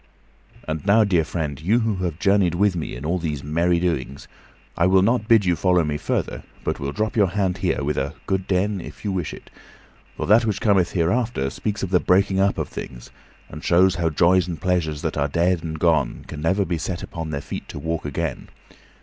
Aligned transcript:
And 0.67 0.83
now, 0.83 1.03
dear 1.03 1.23
friend, 1.23 1.61
you 1.61 1.81
who 1.81 1.97
have 1.97 2.17
journeyed 2.17 2.55
with 2.55 2.75
me 2.75 2.95
in 2.95 3.05
all 3.05 3.19
these 3.19 3.43
merry 3.43 3.79
doings, 3.79 4.27
I 4.75 4.87
will 4.87 5.03
not 5.03 5.27
bid 5.27 5.45
you 5.45 5.55
follow 5.55 5.83
me 5.83 5.97
further, 5.97 6.41
but 6.63 6.79
will 6.79 6.91
drop 6.91 7.15
your 7.15 7.27
hand 7.27 7.59
here 7.59 7.83
with 7.83 7.97
a 7.99 8.15
"good 8.25 8.47
den," 8.47 8.81
if 8.83 9.05
you 9.05 9.11
wish 9.11 9.31
it; 9.31 9.51
for 10.17 10.25
that 10.25 10.43
which 10.43 10.59
cometh 10.59 10.93
hereafter 10.93 11.51
speaks 11.51 11.83
of 11.83 11.91
the 11.91 11.99
breaking 11.99 12.39
up 12.39 12.57
of 12.57 12.67
things, 12.67 13.11
and 13.47 13.63
shows 13.63 13.93
how 13.93 14.09
joys 14.09 14.47
and 14.47 14.59
pleasures 14.59 15.03
that 15.03 15.17
are 15.17 15.27
dead 15.27 15.63
and 15.63 15.77
gone 15.77 16.25
can 16.27 16.41
never 16.41 16.65
be 16.65 16.79
set 16.79 17.03
upon 17.03 17.29
their 17.29 17.39
feet 17.39 17.67
to 17.69 17.77
walk 17.77 18.03
again. 18.03 18.49